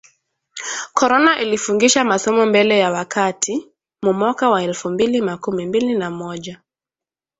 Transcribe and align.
Corona 0.93 1.39
ilifungisha 1.41 2.03
masomo 2.03 2.45
mbele 2.45 2.79
ya 2.79 2.91
wakati 2.91 3.71
mu 4.03 4.13
mwaka 4.13 4.49
wa 4.49 4.63
elfu 4.63 4.89
mbili 4.89 5.21
makumi 5.21 5.65
mbili 5.65 5.95
na 5.97 6.09
moja 6.09 6.61